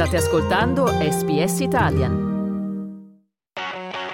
State 0.00 0.16
ascoltando 0.16 0.86
SBS 0.86 1.60
Italian. 1.60 2.14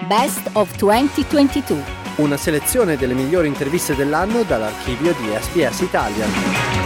Best 0.08 0.50
of 0.54 0.76
2022. 0.78 1.80
Una 2.16 2.36
selezione 2.36 2.96
delle 2.96 3.14
migliori 3.14 3.46
interviste 3.46 3.94
dell'anno 3.94 4.42
dall'archivio 4.42 5.12
di 5.12 5.28
SBS 5.28 5.82
Italian. 5.82 6.85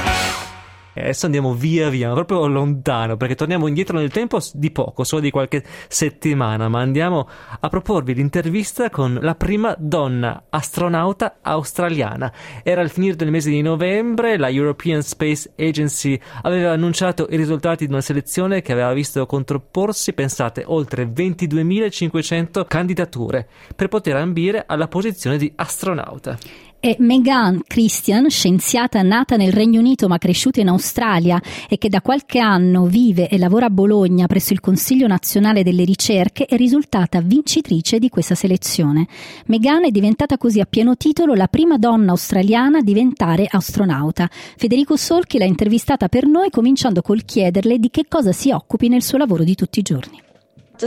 E 1.00 1.04
adesso 1.04 1.26
andiamo 1.26 1.54
via 1.54 1.88
via, 1.88 2.12
proprio 2.12 2.46
lontano, 2.46 3.16
perché 3.16 3.34
torniamo 3.34 3.66
indietro 3.66 3.98
nel 3.98 4.10
tempo 4.10 4.38
di 4.52 4.70
poco, 4.70 5.04
solo 5.04 5.22
di 5.22 5.30
qualche 5.30 5.64
settimana, 5.88 6.68
ma 6.68 6.80
andiamo 6.80 7.28
a 7.58 7.68
proporvi 7.68 8.14
l'intervista 8.14 8.90
con 8.90 9.18
la 9.20 9.34
prima 9.34 9.74
donna 9.78 10.44
astronauta 10.50 11.38
australiana. 11.40 12.32
Era 12.62 12.80
al 12.82 12.90
finire 12.90 13.16
del 13.16 13.30
mese 13.30 13.50
di 13.50 13.62
novembre, 13.62 14.36
la 14.36 14.50
European 14.50 15.02
Space 15.02 15.52
Agency 15.56 16.20
aveva 16.42 16.72
annunciato 16.72 17.26
i 17.30 17.36
risultati 17.36 17.86
di 17.86 17.92
una 17.92 18.02
selezione 18.02 18.62
che 18.62 18.72
aveva 18.72 18.92
visto 18.92 19.24
contrapporsi, 19.26 20.12
pensate, 20.12 20.64
oltre 20.66 21.04
22.500 21.04 22.66
candidature 22.66 23.48
per 23.74 23.88
poter 23.88 24.16
ambire 24.16 24.64
alla 24.66 24.88
posizione 24.88 25.38
di 25.38 25.50
astronauta 25.56 26.38
è 26.80 26.96
Megan 26.98 27.60
Christian, 27.66 28.30
scienziata 28.30 29.02
nata 29.02 29.36
nel 29.36 29.52
Regno 29.52 29.80
Unito 29.80 30.08
ma 30.08 30.16
cresciuta 30.16 30.60
in 30.60 30.68
Australia 30.68 31.40
e 31.68 31.76
che 31.76 31.90
da 31.90 32.00
qualche 32.00 32.38
anno 32.38 32.86
vive 32.86 33.28
e 33.28 33.36
lavora 33.36 33.66
a 33.66 33.70
Bologna 33.70 34.26
presso 34.26 34.54
il 34.54 34.60
Consiglio 34.60 35.06
nazionale 35.06 35.62
delle 35.62 35.84
ricerche, 35.84 36.46
è 36.46 36.56
risultata 36.56 37.20
vincitrice 37.20 37.98
di 37.98 38.08
questa 38.08 38.34
selezione. 38.34 39.06
Megan 39.46 39.84
è 39.84 39.90
diventata 39.90 40.38
così 40.38 40.60
a 40.60 40.66
pieno 40.66 40.96
titolo 40.96 41.34
la 41.34 41.48
prima 41.48 41.76
donna 41.76 42.12
australiana 42.12 42.78
a 42.78 42.82
diventare 42.82 43.46
astronauta. 43.46 44.30
Federico 44.30 44.96
Solchi 44.96 45.36
l'ha 45.36 45.44
intervistata 45.44 46.08
per 46.08 46.26
noi 46.26 46.48
cominciando 46.48 47.02
col 47.02 47.26
chiederle 47.26 47.78
di 47.78 47.90
che 47.90 48.06
cosa 48.08 48.32
si 48.32 48.50
occupi 48.52 48.88
nel 48.88 49.02
suo 49.02 49.18
lavoro 49.18 49.44
di 49.44 49.54
tutti 49.54 49.80
i 49.80 49.82
giorni. 49.82 50.28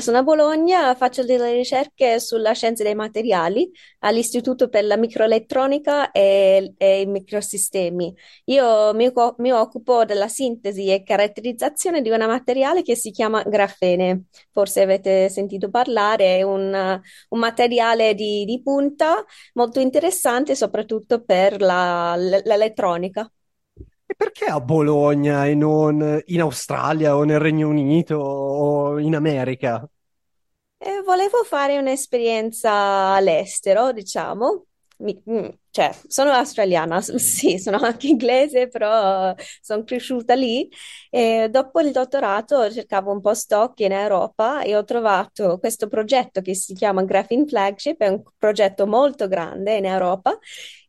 Sono 0.02 0.18
a 0.18 0.24
Bologna, 0.24 0.96
faccio 0.96 1.24
delle 1.24 1.54
ricerche 1.54 2.20
sulla 2.20 2.54
scienza 2.54 2.82
dei 2.84 2.96
materiali 2.96 3.70
all'Istituto 4.00 4.68
per 4.68 4.86
la 4.86 4.98
microelettronica 4.98 6.12
e, 6.12 6.74
e 6.78 7.02
i 7.02 7.06
microsistemi. 7.06 8.14
Io 8.46 8.94
mi, 8.96 9.12
mi, 9.38 9.52
occupo 9.52 10.04
della 10.04 10.28
sintesi 10.28 10.88
e 10.88 11.04
caratterizzazione 11.04 12.02
di 12.02 12.10
un 12.10 12.26
materiale 12.26 12.82
che 12.82 12.96
si 12.96 13.12
chiama 13.12 13.44
grafene. 13.44 14.26
Forse 14.52 14.82
avete 14.82 15.30
sentito 15.30 15.70
parlare, 15.70 16.38
è 16.38 16.42
un, 16.42 16.74
un 17.30 17.40
materiale 17.40 18.16
di, 18.16 18.46
di 18.46 18.62
punta 18.64 19.24
molto 19.54 19.80
interessante 19.80 20.56
soprattutto 20.56 21.24
per 21.24 21.62
la, 21.62 22.16
l'elettronica. 22.16 23.32
Perché 24.24 24.46
a 24.46 24.62
Bologna 24.62 25.46
e 25.48 25.54
non 25.54 26.22
in 26.28 26.40
Australia 26.42 27.18
o 27.18 27.24
nel 27.26 27.40
Regno 27.40 27.68
Unito 27.68 28.16
o 28.16 28.98
in 28.98 29.16
America? 29.16 29.86
Eh, 30.78 31.02
volevo 31.04 31.44
fare 31.46 31.78
un'esperienza 31.78 32.72
all'estero, 33.16 33.92
diciamo. 33.94 34.66
Mi- 34.98 35.22
mm, 35.30 35.48
cioè, 35.74 35.92
sono 36.08 36.30
australiana, 36.32 37.02
sì, 37.18 37.58
sono 37.58 37.78
anche 37.78 38.06
inglese, 38.08 38.68
però 38.68 39.34
sono 39.60 39.84
cresciuta 39.84 40.36
lì. 40.36 40.70
E 41.10 41.48
dopo 41.50 41.80
il 41.82 41.92
dottorato 41.92 42.72
cercavo 42.72 43.12
un 43.12 43.22
postdoc 43.22 43.80
in 43.80 43.92
Europa 43.92 44.62
e 44.62 44.76
ho 44.76 44.84
trovato 44.84 45.58
questo 45.58 45.88
progetto 45.88 46.42
che 46.42 46.54
si 46.54 46.76
chiama 46.76 47.04
Graphene 47.04 47.48
Flagship, 47.48 48.00
è 48.02 48.08
un 48.08 48.22
progetto 48.38 48.86
molto 48.86 49.28
grande 49.28 49.76
in 49.78 49.86
Europa 49.86 50.38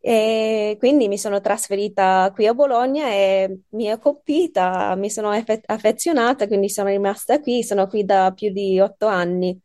e 0.01 0.77
quindi 0.79 1.09
mi 1.09 1.17
sono 1.17 1.41
trasferita 1.41 2.31
qui 2.35 2.47
a 2.47 2.53
Bologna 2.55 3.07
e 3.09 3.61
mi 3.71 3.91
ha 3.91 3.99
colpita, 3.99 4.95
mi 4.97 5.09
sono 5.11 5.31
affezionata, 5.31 6.47
quindi 6.47 6.69
sono 6.69 6.91
rimasta 6.91 7.41
qui, 7.41 7.63
sono 7.65 7.87
qui 7.87 8.05
da 8.05 8.33
più 8.35 8.51
di 8.53 8.79
otto 8.81 9.07
anni 9.07 9.59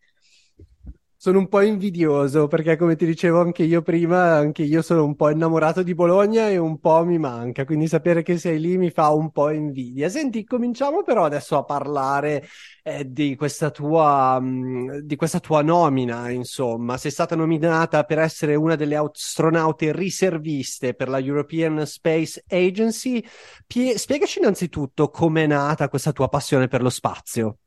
sono 1.22 1.40
un 1.40 1.50
po' 1.50 1.60
invidioso 1.60 2.48
perché, 2.48 2.78
come 2.78 2.96
ti 2.96 3.06
dicevo 3.06 3.42
anche 3.42 3.64
io 3.64 3.82
prima, 3.82 4.36
anche 4.38 4.64
io 4.64 4.82
sono 4.82 5.04
un 5.04 5.18
po' 5.18 5.30
innamorato 5.30 5.84
di 5.84 5.94
Bologna 5.94 6.48
e 6.48 6.56
un 6.58 6.80
po' 6.80 7.04
mi 7.04 7.18
manca, 7.18 7.66
quindi 7.66 7.90
sapere 7.90 8.24
che 8.24 8.38
sei 8.38 8.58
lì 8.58 8.78
mi 8.78 8.90
fa 8.90 9.10
un 9.10 9.30
po' 9.30 9.50
invidia. 9.50 10.08
Senti, 10.08 10.46
cominciamo 10.46 11.04
però 11.04 11.26
adesso 11.26 11.58
a 11.58 11.66
parlare 11.66 12.48
eh, 12.84 13.04
di, 13.12 13.36
questa 13.36 13.70
tua, 13.70 14.40
mh, 14.40 15.00
di 15.00 15.18
questa 15.18 15.42
tua 15.42 15.62
nomina, 15.62 16.30
insomma. 16.30 16.96
Sei 16.98 17.12
stata 17.12 17.36
nominata 17.36 18.06
per 18.06 18.20
essere 18.20 18.56
una 18.56 18.76
delle 18.76 18.96
astronaute 18.96 19.92
riserviste 19.92 20.94
per 20.94 21.10
la 21.10 21.20
European 21.20 21.86
Space 21.86 22.46
Agency. 22.48 23.22
Pie- 23.68 23.98
spiegaci 23.98 24.40
innanzitutto 24.40 25.10
com'è 25.10 25.48
nata 25.48 25.90
questa 25.90 26.14
tua 26.14 26.30
passione 26.30 26.70
per 26.70 26.82
lo 26.82 26.90
spazio. 26.90 27.58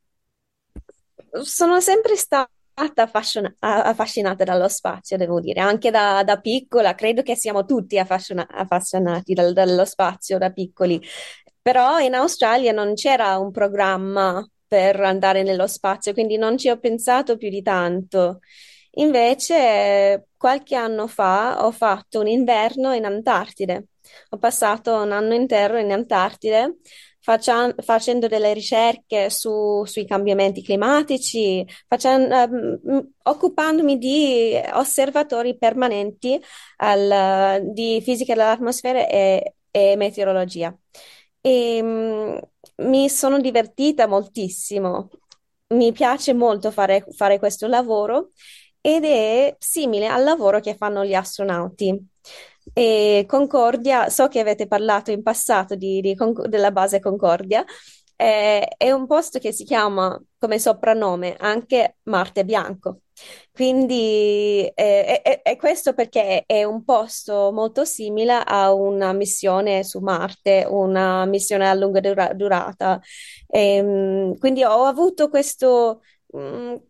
Sono 1.43 1.81
sempre 1.81 2.17
stata 2.17 2.51
affascina- 2.75 3.55
affascinata 3.59 4.45
dallo 4.45 4.69
spazio, 4.69 5.17
devo 5.17 5.41
dire, 5.41 5.61
anche 5.61 5.91
da, 5.91 6.23
da 6.25 6.41
piccola, 6.41 6.95
credo 6.95 7.23
che 7.23 7.37
siamo 7.37 7.65
tutti 7.65 7.99
affascina- 7.99 8.47
appassionati 8.49 9.35
dal, 9.35 9.53
dallo 9.53 9.85
spazio 9.85 10.39
da 10.39 10.51
piccoli, 10.51 11.01
però 11.61 11.99
in 11.99 12.15
Australia 12.15 12.73
non 12.73 12.95
c'era 12.95 13.39
un 13.39 13.51
programma 13.51 14.47
per 14.67 15.01
andare 15.01 15.43
nello 15.43 15.67
spazio, 15.67 16.13
quindi 16.13 16.37
non 16.37 16.57
ci 16.59 16.69
ho 16.69 16.79
pensato 16.79 17.37
più 17.37 17.51
di 17.51 17.63
tanto. 17.63 18.41
Invece, 18.97 20.29
qualche 20.37 20.75
anno 20.75 21.07
fa 21.07 21.65
ho 21.65 21.71
fatto 21.71 22.21
un 22.21 22.27
inverno 22.27 22.93
in 22.95 23.05
Antartide. 23.05 23.87
Ho 24.31 24.39
passato 24.39 24.95
un 24.95 25.13
anno 25.13 25.35
intero 25.35 25.79
in 25.79 25.93
Antartide 25.93 26.79
faccia- 27.23 27.75
facendo 27.79 28.27
delle 28.29 28.53
ricerche 28.53 29.31
su- 29.31 29.85
sui 29.87 30.05
cambiamenti 30.07 30.63
climatici, 30.63 31.65
facendo, 31.89 32.35
um, 32.37 33.11
occupandomi 33.23 33.97
di 33.99 34.55
osservatori 34.75 35.57
permanenti 35.57 36.41
al, 36.79 37.63
di 37.73 38.01
fisica 38.03 38.35
dell'atmosfera 38.35 39.07
e, 39.09 39.55
e 39.71 39.97
meteorologia. 39.97 40.77
E, 41.41 41.81
um, 41.83 42.41
mi 42.87 43.09
sono 43.09 43.41
divertita 43.41 44.07
moltissimo. 44.07 45.11
Mi 45.69 45.93
piace 45.93 46.35
molto 46.35 46.71
fare, 46.71 47.05
fare 47.17 47.39
questo 47.39 47.67
lavoro 47.67 48.31
ed 48.81 49.05
è 49.05 49.55
simile 49.59 50.07
al 50.07 50.23
lavoro 50.25 50.61
che 50.61 50.77
fanno 50.77 51.05
gli 51.05 51.15
astronauti. 51.15 51.99
E 52.73 53.25
Concordia, 53.27 54.09
so 54.09 54.29
che 54.29 54.41
avete 54.41 54.67
parlato 54.67 55.11
in 55.11 55.23
passato 55.23 55.75
di, 55.75 56.01
di, 56.01 56.17
della 56.49 56.71
base 56.71 57.01
Concordia, 57.01 57.65
eh, 58.17 58.67
è 58.77 58.91
un 58.93 59.07
posto 59.07 59.39
che 59.39 59.53
si 59.53 59.65
chiama 59.65 60.21
come 60.39 60.59
soprannome 60.59 61.35
anche 61.39 61.97
Marte 62.05 62.45
Bianco. 62.45 63.01
Quindi 63.53 64.71
eh, 64.75 65.21
è, 65.23 65.43
è, 65.43 65.57
questo 65.57 65.93
perché 65.93 66.45
è 66.47 66.65
un 66.65 66.85
posto 66.85 67.51
molto 67.53 67.85
simile 67.85 68.43
a 68.45 68.73
una 68.73 69.13
missione 69.13 69.85
su 69.85 69.99
Marte, 70.01 70.65
una 70.69 71.25
missione 71.27 71.69
a 71.69 71.75
lunga 71.75 72.01
dura- 72.01 72.33
durata. 72.33 73.01
E, 73.47 73.77
ehm, 73.77 74.39
quindi 74.39 74.65
ho 74.65 74.85
avuto 74.85 75.29
questo 75.29 76.03
un 76.33 76.81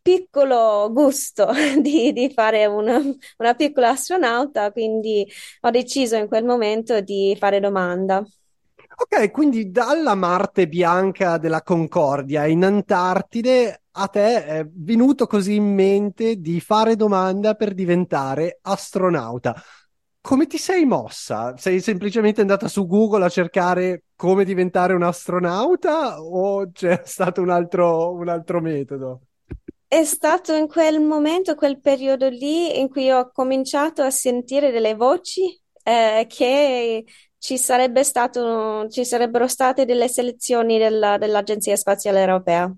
piccolo 0.00 0.90
gusto 0.92 1.50
di, 1.80 2.12
di 2.12 2.30
fare 2.32 2.66
una, 2.66 3.00
una, 3.38 3.54
piccola 3.54 3.90
astronauta, 3.90 4.72
quindi 4.72 5.26
ho 5.60 5.70
deciso 5.70 6.16
in 6.16 6.28
quel 6.28 6.44
momento 6.44 7.00
di 7.00 7.36
fare 7.38 7.60
domanda. 7.60 8.24
Ok, 9.00 9.30
quindi 9.30 9.70
dalla 9.70 10.14
Marte 10.14 10.66
bianca 10.66 11.38
della 11.38 11.62
Concordia 11.62 12.46
in 12.46 12.64
Antartide 12.64 13.82
a 13.92 14.06
te 14.08 14.44
è 14.44 14.66
venuto 14.68 15.26
così 15.26 15.54
in 15.56 15.74
mente 15.74 16.36
di 16.36 16.60
fare 16.60 16.96
domanda 16.96 17.54
per 17.54 17.74
diventare 17.74 18.58
astronauta 18.62 19.60
come 20.28 20.46
ti 20.46 20.58
sei 20.58 20.84
mossa? 20.84 21.56
Sei 21.56 21.80
semplicemente 21.80 22.42
andata 22.42 22.68
su 22.68 22.86
Google 22.86 23.24
a 23.24 23.30
cercare 23.30 24.02
come 24.14 24.44
diventare 24.44 24.92
un 24.92 25.02
astronauta 25.02 26.20
o 26.20 26.70
c'è 26.70 27.00
stato 27.06 27.40
un 27.40 27.48
altro, 27.48 28.12
un 28.12 28.28
altro 28.28 28.60
metodo? 28.60 29.20
È 29.88 30.04
stato 30.04 30.52
in 30.52 30.68
quel 30.68 31.00
momento, 31.00 31.54
quel 31.54 31.80
periodo 31.80 32.28
lì, 32.28 32.78
in 32.78 32.90
cui 32.90 33.10
ho 33.10 33.30
cominciato 33.32 34.02
a 34.02 34.10
sentire 34.10 34.70
delle 34.70 34.94
voci 34.94 35.58
eh, 35.82 36.26
che 36.28 37.06
ci 37.38 37.56
sarebbe 37.56 38.04
stato, 38.04 38.86
ci 38.90 39.06
sarebbero 39.06 39.48
state 39.48 39.86
delle 39.86 40.08
selezioni 40.08 40.76
della, 40.76 41.16
dell'Agenzia 41.16 41.74
Spaziale 41.74 42.20
Europea. 42.20 42.70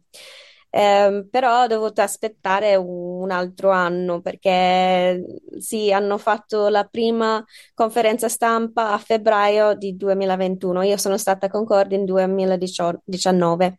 Eh, 0.73 1.27
però 1.31 1.65
ho 1.65 1.67
dovuto 1.67 2.01
aspettare 2.01 2.77
un 2.77 3.31
altro 3.33 3.71
anno 3.71 4.21
perché 4.21 5.25
sì, 5.59 5.93
hanno 5.93 6.17
fatto 6.19 6.69
la 6.69 6.85
prima 6.85 7.45
conferenza 7.75 8.29
stampa 8.29 8.93
a 8.93 8.99
febbraio 8.99 9.75
di 9.75 9.97
2021. 9.97 10.83
Io 10.83 10.97
sono 10.97 11.17
stata 11.19 11.47
a 11.47 11.51
Concordia 11.51 11.99
in 11.99 12.05
2019. 12.05 13.79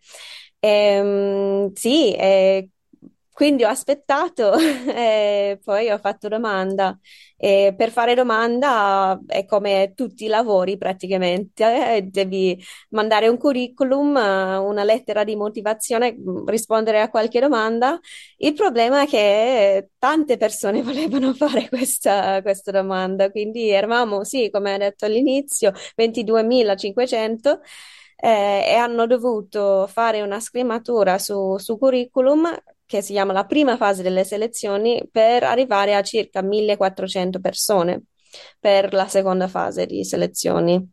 Eh, 0.60 1.72
sì, 1.74 2.14
eh, 2.16 2.70
quindi 3.34 3.64
ho 3.64 3.70
aspettato 3.70 4.54
e 4.94 5.60
poi 5.64 5.90
ho 5.90 5.98
fatto 5.98 6.28
domanda. 6.28 6.98
E 7.44 7.74
per 7.76 7.90
fare 7.92 8.14
domanda 8.14 9.20
è 9.26 9.46
come 9.46 9.94
tutti 9.96 10.26
i 10.26 10.28
lavori 10.28 10.78
praticamente, 10.78 11.96
eh, 11.96 12.02
devi 12.04 12.62
mandare 12.90 13.28
un 13.30 13.38
curriculum, 13.38 14.16
una 14.16 14.84
lettera 14.84 15.24
di 15.24 15.36
motivazione, 15.36 16.14
mm, 16.14 16.48
rispondere 16.48 17.02
a 17.02 17.10
qualche 17.10 17.40
domanda. 17.40 18.00
Il 18.38 18.54
problema 18.54 19.02
è 19.04 19.08
che 19.08 19.90
tante 19.98 20.38
persone 20.38 20.82
volevano 20.84 21.34
fare 21.34 21.68
questa, 21.70 22.42
questa 22.42 22.72
domanda, 22.72 23.32
quindi 23.32 23.70
eravamo, 23.70 24.24
sì, 24.24 24.50
come 24.52 24.74
ho 24.76 24.78
detto 24.78 25.06
all'inizio, 25.06 25.72
22.500 25.96 27.60
eh, 28.18 28.64
e 28.68 28.74
hanno 28.76 29.08
dovuto 29.08 29.88
fare 29.88 30.22
una 30.22 30.40
scrematura 30.40 31.18
su, 31.18 31.58
su 31.58 31.78
curriculum 31.78 32.48
che 32.92 33.02
si 33.02 33.14
chiama 33.14 33.32
la 33.32 33.46
prima 33.46 33.78
fase 33.78 34.04
delle 34.04 34.26
selezioni 34.26 35.02
per 35.10 35.44
arrivare 35.44 35.96
a 35.96 36.04
circa 36.04 36.42
1400 36.42 37.40
persone 37.40 38.04
per 38.60 38.94
la 38.94 39.08
seconda 39.08 39.48
fase 39.48 39.86
di 39.86 40.04
selezioni. 40.04 40.86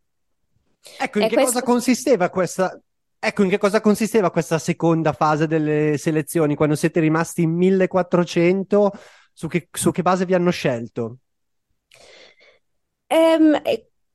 Ecco, 1.01 1.19
in 1.19 1.25
e 1.25 1.29
che 1.29 1.35
questo... 1.35 1.53
cosa 1.55 1.65
consisteva 1.65 2.31
questa, 2.31 2.81
Ecco, 3.19 3.43
in 3.43 3.49
che 3.49 3.59
cosa 3.59 3.81
consisteva 3.81 4.31
questa 4.31 4.61
seconda 4.61 5.13
fase 5.13 5.49
delle 5.49 5.99
selezioni? 5.99 6.55
Quando 6.55 6.77
siete 6.77 7.01
rimasti 7.01 7.43
in 7.43 7.57
1400, 7.57 8.93
su 9.33 9.49
che, 9.49 9.69
su 9.73 9.91
che 9.91 10.03
base 10.03 10.25
vi 10.25 10.35
hanno 10.35 10.51
scelto? 10.51 11.17
Um, 13.09 13.61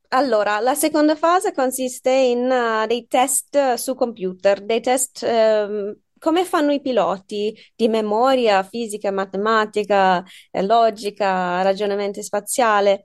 allora, 0.07 0.61
la 0.61 0.73
seconda 0.73 1.17
fase 1.17 1.51
consiste 1.51 2.11
in 2.11 2.49
uh, 2.49 2.87
dei 2.87 3.05
test 3.07 3.73
su 3.73 3.93
computer, 3.93 4.63
dei 4.63 4.79
test 4.79 5.27
um, 5.27 5.93
come 6.23 6.45
fanno 6.45 6.71
i 6.71 6.79
piloti 6.79 7.53
di 7.75 7.89
memoria, 7.89 8.63
fisica, 8.63 9.11
matematica, 9.11 10.23
eh, 10.51 10.63
logica, 10.63 11.61
ragionamento 11.61 12.21
spaziale. 12.21 13.03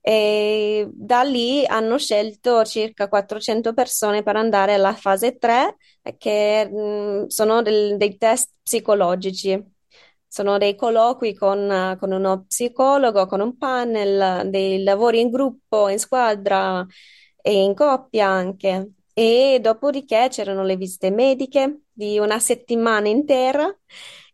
E 0.00 0.86
da 0.92 1.22
lì 1.22 1.64
hanno 1.66 1.98
scelto 1.98 2.64
circa 2.64 3.08
400 3.08 3.72
persone 3.72 4.22
per 4.22 4.36
andare 4.36 4.74
alla 4.74 4.94
fase 4.94 5.38
3, 5.38 5.76
che 6.18 6.70
sono 7.28 7.62
del, 7.62 7.96
dei 7.96 8.16
test 8.18 8.52
psicologici. 8.62 9.62
Sono 10.26 10.58
dei 10.58 10.76
colloqui 10.76 11.34
con, 11.34 11.96
con, 11.98 12.12
uno 12.12 12.44
psicologo, 12.46 13.26
con 13.26 13.40
un 13.40 13.56
panel, 13.56 14.48
dei 14.50 14.82
lavori 14.82 15.20
in 15.20 15.30
gruppo, 15.30 15.88
in 15.88 15.98
squadra 15.98 16.86
e 17.40 17.62
in 17.62 17.74
coppia 17.74 18.26
anche. 18.28 18.92
E 19.18 19.58
dopodiché 19.60 20.28
c'erano 20.30 20.62
le 20.62 20.76
visite 20.76 21.10
mediche 21.10 21.80
di 21.92 22.20
una 22.20 22.38
settimana 22.38 23.08
intera 23.08 23.68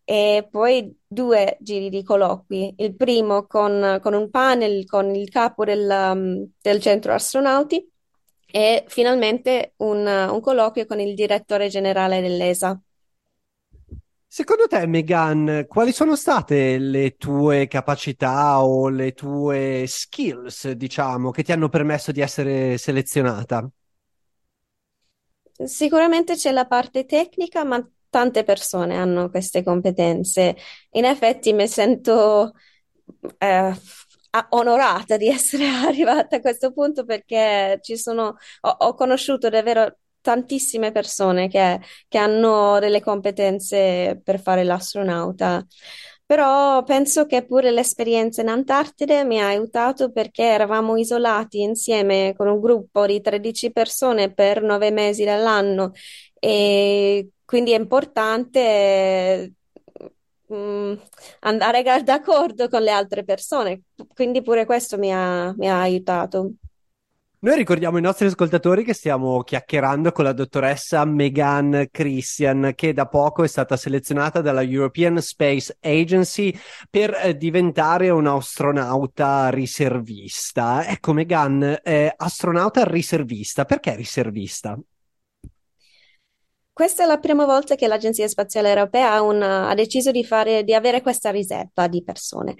e 0.04 0.46
poi 0.50 0.94
due 1.06 1.56
giri 1.58 1.88
di 1.88 2.02
colloqui. 2.02 2.74
Il 2.76 2.94
primo 2.94 3.46
con, 3.46 3.98
con 4.02 4.12
un 4.12 4.28
panel 4.28 4.84
con 4.84 5.14
il 5.14 5.30
capo 5.30 5.64
del, 5.64 5.88
um, 5.88 6.46
del 6.60 6.82
centro 6.82 7.14
astronauti 7.14 7.90
e 8.44 8.84
finalmente 8.88 9.72
un, 9.78 10.06
un 10.06 10.40
colloquio 10.42 10.84
con 10.84 11.00
il 11.00 11.14
direttore 11.14 11.68
generale 11.68 12.20
dell'ESA. 12.20 12.78
Secondo 14.26 14.66
te, 14.66 14.86
Megan, 14.86 15.64
quali 15.66 15.92
sono 15.92 16.14
state 16.14 16.76
le 16.76 17.16
tue 17.16 17.68
capacità 17.68 18.62
o 18.62 18.90
le 18.90 19.14
tue 19.14 19.84
skills, 19.86 20.72
diciamo, 20.72 21.30
che 21.30 21.42
ti 21.42 21.52
hanno 21.52 21.70
permesso 21.70 22.12
di 22.12 22.20
essere 22.20 22.76
selezionata? 22.76 23.66
Sicuramente 25.62 26.34
c'è 26.34 26.50
la 26.50 26.66
parte 26.66 27.04
tecnica, 27.04 27.64
ma 27.64 27.86
tante 28.10 28.44
persone 28.44 28.96
hanno 28.96 29.30
queste 29.30 29.62
competenze. 29.62 30.56
In 30.92 31.04
effetti 31.04 31.52
mi 31.52 31.68
sento 31.68 32.52
eh, 33.38 33.74
onorata 34.50 35.16
di 35.16 35.28
essere 35.28 35.66
arrivata 35.86 36.36
a 36.36 36.40
questo 36.40 36.72
punto 36.72 37.04
perché 37.04 37.78
ci 37.82 37.96
sono, 37.96 38.36
ho, 38.60 38.68
ho 38.68 38.94
conosciuto 38.94 39.48
davvero 39.48 39.98
tantissime 40.20 40.90
persone 40.90 41.48
che, 41.48 41.80
che 42.08 42.18
hanno 42.18 42.78
delle 42.80 43.00
competenze 43.00 44.20
per 44.22 44.40
fare 44.40 44.64
l'astronauta. 44.64 45.64
Però 46.26 46.82
penso 46.84 47.26
che 47.26 47.44
pure 47.44 47.70
l'esperienza 47.70 48.40
in 48.40 48.48
Antartide 48.48 49.24
mi 49.24 49.40
ha 49.42 49.46
aiutato 49.48 50.10
perché 50.10 50.42
eravamo 50.44 50.96
isolati 50.96 51.60
insieme 51.60 52.32
con 52.36 52.48
un 52.48 52.60
gruppo 52.60 53.04
di 53.06 53.20
13 53.20 53.70
persone 53.72 54.32
per 54.32 54.62
nove 54.62 54.90
mesi 54.90 55.22
dell'anno 55.24 55.92
e 56.38 57.28
quindi 57.44 57.72
è 57.72 57.78
importante 57.78 59.52
mm, 60.52 60.94
andare 61.40 61.82
d'accordo 62.02 62.68
con 62.68 62.82
le 62.82 62.90
altre 62.90 63.24
persone. 63.24 63.82
Quindi 64.14 64.42
pure 64.42 64.64
questo 64.64 64.96
mi 64.98 65.12
ha, 65.12 65.52
mi 65.56 65.68
ha 65.68 65.80
aiutato. 65.80 66.52
Noi 67.44 67.56
ricordiamo 67.56 67.96
ai 67.96 68.02
nostri 68.02 68.24
ascoltatori 68.24 68.84
che 68.84 68.94
stiamo 68.94 69.42
chiacchierando 69.42 70.12
con 70.12 70.24
la 70.24 70.32
dottoressa 70.32 71.04
Megan 71.04 71.88
Christian, 71.90 72.72
che 72.74 72.94
da 72.94 73.06
poco 73.06 73.44
è 73.44 73.46
stata 73.48 73.76
selezionata 73.76 74.40
dalla 74.40 74.62
European 74.62 75.20
Space 75.20 75.76
Agency 75.82 76.58
per 76.88 77.12
eh, 77.12 77.36
diventare 77.36 78.08
un'astronauta 78.08 79.50
riservista. 79.50 80.86
Ecco, 80.86 81.12
Megan, 81.12 81.80
eh, 81.82 82.14
astronauta 82.16 82.82
riservista, 82.84 83.66
perché 83.66 83.94
riservista? 83.94 84.78
Questa 86.74 87.04
è 87.04 87.06
la 87.06 87.18
prima 87.18 87.44
volta 87.44 87.76
che 87.76 87.86
l'Agenzia 87.86 88.26
Spaziale 88.26 88.68
Europea 88.70 89.22
una, 89.22 89.68
ha 89.68 89.74
deciso 89.74 90.10
di, 90.10 90.24
fare, 90.24 90.64
di, 90.64 90.74
avere 90.74 91.02
questa 91.02 91.30
riserva 91.30 91.86
di 91.86 92.02
persone. 92.02 92.56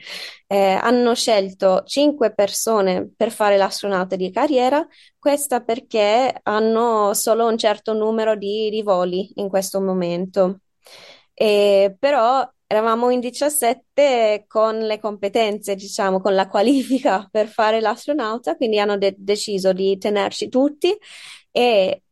Eh, 0.47 0.57
hanno 0.81 1.15
scelto 1.17 1.83
cinque 1.85 2.33
persone 2.33 3.11
per 3.17 3.33
fare 3.33 3.57
l'astronauta 3.57 4.15
di 4.15 4.31
carriera, 4.31 4.87
questa 5.19 5.63
perché 5.65 6.33
hanno 6.45 7.13
solo 7.15 7.49
un 7.49 7.59
certo 7.59 7.93
numero 7.93 8.37
di, 8.37 8.71
di 8.71 8.83
voli 8.83 9.33
in 9.41 9.49
questo 9.49 9.81
momento. 9.81 10.61
E, 11.35 11.97
però 11.99 12.49
eravamo 12.69 13.11
in 13.11 13.19
17 13.19 14.45
con 14.47 14.79
le 14.79 15.01
competenze, 15.01 15.75
diciamo, 15.75 16.21
con 16.21 16.35
la 16.37 16.47
qualifica 16.47 17.27
per 17.33 17.49
fare 17.49 17.81
l'astronauta, 17.81 18.55
quindi 18.55 18.79
hanno 18.79 18.97
de- 18.97 19.17
deciso 19.19 19.73
di 19.73 19.99
tenerci 19.99 20.49
tutti 20.49 20.97
e 21.51 22.04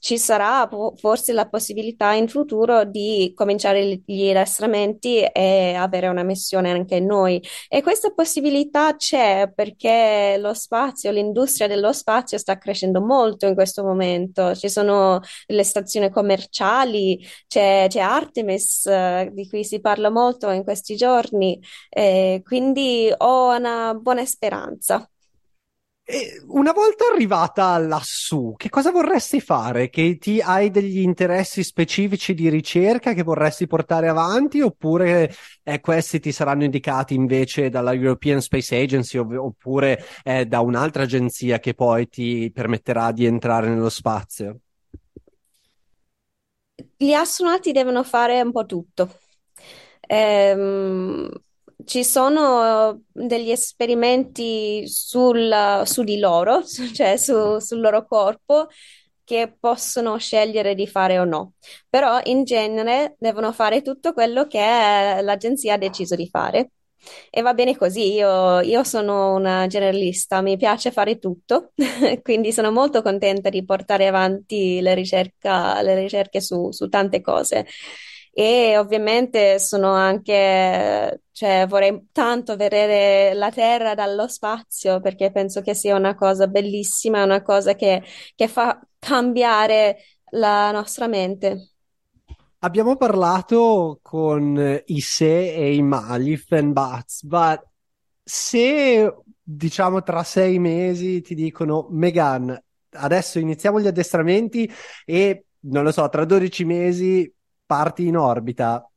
ci 0.00 0.16
sarà 0.18 0.66
forse 0.96 1.32
la 1.34 1.46
possibilità 1.48 2.12
in 2.12 2.28
futuro 2.28 2.84
di 2.84 3.32
cominciare 3.34 4.02
gli 4.04 4.30
addestramenti 4.30 5.18
e 5.20 5.74
avere 5.74 6.08
una 6.08 6.22
missione 6.22 6.70
anche 6.70 6.98
noi. 7.00 7.42
E 7.68 7.82
questa 7.82 8.10
possibilità 8.12 8.96
c'è 8.96 9.50
perché 9.54 10.36
lo 10.38 10.54
spazio, 10.54 11.10
l'industria 11.10 11.66
dello 11.68 11.92
spazio 11.92 12.38
sta 12.38 12.56
crescendo 12.56 13.02
molto 13.02 13.46
in 13.46 13.54
questo 13.54 13.84
momento. 13.84 14.54
Ci 14.54 14.70
sono 14.70 15.20
le 15.46 15.62
stazioni 15.62 16.10
commerciali, 16.10 17.22
c'è, 17.46 17.86
c'è 17.88 18.00
Artemis 18.00 18.86
eh, 18.86 19.30
di 19.32 19.46
cui 19.48 19.64
si 19.64 19.80
parla 19.80 20.08
molto 20.10 20.50
in 20.50 20.62
questi 20.64 20.96
giorni, 20.96 21.60
eh, 21.90 22.40
quindi 22.44 23.12
ho 23.16 23.54
una 23.54 23.94
buona 23.94 24.24
speranza. 24.24 25.06
Una 26.48 26.72
volta 26.72 27.04
arrivata 27.12 27.78
lassù, 27.78 28.54
che 28.58 28.68
cosa 28.68 28.90
vorresti 28.90 29.40
fare? 29.40 29.88
Che 29.88 30.18
ti 30.18 30.38
hai 30.40 30.70
degli 30.70 30.98
interessi 31.00 31.64
specifici 31.64 32.34
di 32.34 32.50
ricerca 32.50 33.14
che 33.14 33.22
vorresti 33.22 33.66
portare 33.66 34.08
avanti 34.08 34.60
oppure 34.60 35.32
eh, 35.62 35.80
questi 35.80 36.20
ti 36.20 36.30
saranno 36.30 36.64
indicati 36.64 37.14
invece 37.14 37.70
dalla 37.70 37.94
European 37.94 38.42
Space 38.42 38.76
Agency 38.76 39.16
ov- 39.16 39.32
oppure 39.36 39.98
eh, 40.24 40.44
da 40.44 40.60
un'altra 40.60 41.04
agenzia 41.04 41.58
che 41.58 41.72
poi 41.72 42.06
ti 42.08 42.50
permetterà 42.52 43.10
di 43.10 43.24
entrare 43.24 43.68
nello 43.70 43.88
spazio? 43.88 44.58
Gli 46.96 47.12
astronauti 47.12 47.70
devono 47.72 48.02
fare 48.02 48.40
un 48.40 48.50
po' 48.50 48.66
tutto. 48.66 49.18
Ehm, 50.00 51.30
ci 51.84 52.04
sono 52.04 53.02
degli 53.12 53.50
esperimenti 53.50 54.86
sul, 54.86 55.82
su 55.84 56.02
di 56.02 56.18
loro, 56.18 56.62
cioè 56.94 57.16
su, 57.16 57.58
sul 57.58 57.80
loro 57.80 58.06
corpo, 58.06 58.68
che 59.24 59.56
possono 59.58 60.18
scegliere 60.18 60.74
di 60.74 60.86
fare 60.86 61.18
o 61.18 61.24
no. 61.24 61.54
Però 61.88 62.20
in 62.24 62.44
genere 62.44 63.16
devono 63.18 63.52
fare 63.52 63.82
tutto 63.82 64.12
quello 64.12 64.46
che 64.46 64.58
l'agenzia 65.22 65.74
ha 65.74 65.78
deciso 65.78 66.14
di 66.14 66.28
fare. 66.28 66.70
E 67.30 67.42
va 67.42 67.52
bene 67.52 67.76
così, 67.76 68.14
io, 68.14 68.60
io 68.60 68.82
sono 68.82 69.34
una 69.34 69.66
generalista, 69.66 70.40
mi 70.40 70.56
piace 70.56 70.90
fare 70.90 71.18
tutto, 71.18 71.72
quindi 72.22 72.50
sono 72.52 72.70
molto 72.70 73.02
contenta 73.02 73.50
di 73.50 73.62
portare 73.64 74.06
avanti 74.06 74.80
le, 74.80 74.94
ricerca, 74.94 75.82
le 75.82 76.00
ricerche 76.00 76.40
su, 76.40 76.70
su 76.72 76.88
tante 76.88 77.20
cose 77.20 77.66
e 78.36 78.76
ovviamente 78.76 79.60
sono 79.60 79.92
anche, 79.92 81.22
cioè 81.30 81.66
vorrei 81.68 82.08
tanto 82.10 82.56
vedere 82.56 83.32
la 83.32 83.50
Terra 83.50 83.94
dallo 83.94 84.26
spazio 84.26 85.00
perché 85.00 85.30
penso 85.30 85.60
che 85.60 85.72
sia 85.74 85.94
una 85.94 86.16
cosa 86.16 86.48
bellissima, 86.48 87.22
una 87.22 87.42
cosa 87.42 87.74
che, 87.74 88.02
che 88.34 88.48
fa 88.48 88.80
cambiare 88.98 89.98
la 90.30 90.72
nostra 90.72 91.06
mente. 91.06 91.74
abbiamo 92.58 92.96
parlato 92.96 94.00
con 94.02 94.82
i 94.86 95.00
se 95.00 95.54
e 95.54 95.74
i 95.74 95.82
ma, 95.82 96.18
gli 96.18 96.32
if 96.32 96.50
and 96.50 96.72
buts, 96.72 97.22
ma 97.22 97.62
se 98.22 99.14
diciamo 99.40 100.02
tra 100.02 100.24
sei 100.24 100.58
mesi 100.58 101.20
ti 101.20 101.34
dicono 101.34 101.86
Megan, 101.90 102.60
adesso 102.94 103.38
iniziamo 103.38 103.80
gli 103.80 103.86
addestramenti 103.86 104.68
e 105.04 105.46
non 105.66 105.84
lo 105.84 105.92
so, 105.92 106.08
tra 106.08 106.24
12 106.24 106.64
mesi 106.64 107.32
parti 107.66 108.06
in 108.06 108.16
orbita. 108.16 108.88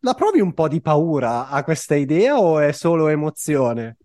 La 0.00 0.14
provi 0.14 0.40
un 0.40 0.54
po' 0.54 0.68
di 0.68 0.80
paura 0.80 1.48
a 1.48 1.62
questa 1.62 1.94
idea 1.94 2.38
o 2.40 2.58
è 2.58 2.72
solo 2.72 3.08
emozione? 3.08 3.96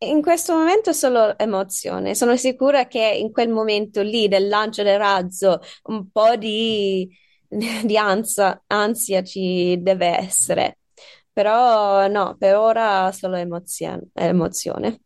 In 0.00 0.22
questo 0.22 0.54
momento 0.54 0.90
è 0.90 0.92
solo 0.92 1.36
emozione. 1.38 2.14
Sono 2.14 2.36
sicura 2.36 2.86
che 2.86 3.04
in 3.04 3.32
quel 3.32 3.48
momento 3.48 4.00
lì 4.00 4.28
del 4.28 4.46
lancio 4.48 4.82
del 4.84 4.98
razzo 4.98 5.60
un 5.84 6.10
po' 6.10 6.36
di, 6.36 7.08
di 7.48 7.96
ansia, 7.96 8.62
ansia 8.68 9.22
ci 9.24 9.76
deve 9.80 10.06
essere. 10.16 10.78
Però 11.32 12.06
no, 12.08 12.36
per 12.38 12.56
ora 12.56 13.10
solo 13.12 13.36
emozione. 13.36 14.08
emozione. 14.14 15.00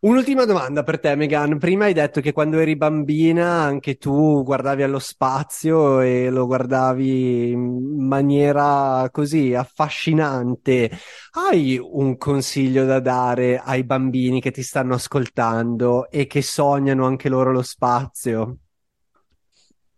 Un'ultima 0.00 0.44
domanda 0.44 0.82
per 0.84 1.00
te, 1.00 1.14
Megan. 1.16 1.58
Prima 1.58 1.84
hai 1.86 1.92
detto 1.92 2.20
che 2.20 2.32
quando 2.32 2.58
eri 2.60 2.76
bambina 2.76 3.62
anche 3.62 3.96
tu 3.96 4.42
guardavi 4.44 4.82
allo 4.84 5.00
spazio 5.00 6.00
e 6.00 6.30
lo 6.30 6.46
guardavi 6.46 7.50
in 7.50 8.06
maniera 8.06 9.08
così 9.10 9.54
affascinante. 9.54 10.90
Hai 11.32 11.78
un 11.82 12.16
consiglio 12.16 12.84
da 12.84 13.00
dare 13.00 13.58
ai 13.58 13.82
bambini 13.84 14.40
che 14.40 14.52
ti 14.52 14.62
stanno 14.62 14.94
ascoltando 14.94 16.08
e 16.10 16.26
che 16.28 16.42
sognano 16.42 17.04
anche 17.06 17.28
loro 17.28 17.50
lo 17.52 17.62
spazio? 17.62 18.58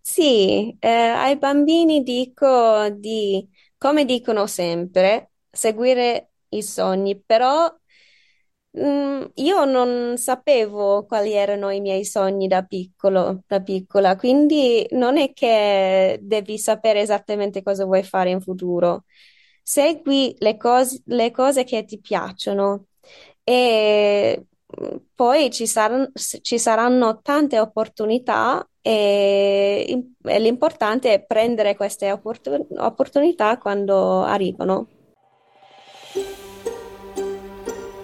Sì, 0.02 0.76
eh, 0.80 0.88
ai 0.88 1.36
bambini 1.38 2.02
dico 2.02 2.88
di, 2.90 3.48
come 3.78 4.04
dicono 4.04 4.46
sempre, 4.46 5.32
seguire 5.50 6.32
i 6.50 6.62
sogni, 6.62 7.20
però 7.20 7.72
Mm, 8.78 9.24
io 9.34 9.64
non 9.64 10.16
sapevo 10.16 11.04
quali 11.04 11.32
erano 11.32 11.70
i 11.70 11.80
miei 11.80 12.04
sogni 12.04 12.46
da 12.46 12.62
piccolo, 12.62 13.42
da 13.48 13.60
piccola, 13.60 14.14
quindi 14.16 14.86
non 14.92 15.18
è 15.18 15.32
che 15.32 16.18
devi 16.22 16.56
sapere 16.56 17.00
esattamente 17.00 17.62
cosa 17.64 17.84
vuoi 17.84 18.04
fare 18.04 18.30
in 18.30 18.40
futuro. 18.40 19.04
Segui 19.62 20.34
le 20.38 20.56
cose, 20.56 21.02
le 21.06 21.30
cose 21.32 21.64
che 21.64 21.84
ti 21.84 21.98
piacciono 22.00 22.86
e 23.42 24.46
mm, 24.80 24.96
poi 25.16 25.50
ci 25.50 25.66
saranno, 25.66 26.10
ci 26.14 26.58
saranno 26.58 27.20
tante 27.22 27.58
opportunità 27.58 28.64
e, 28.80 30.12
e 30.22 30.38
l'importante 30.38 31.12
è 31.12 31.24
prendere 31.24 31.74
queste 31.76 32.10
opportun- 32.12 32.66
opportunità 32.78 33.58
quando 33.58 34.22
arrivano. 34.22 34.86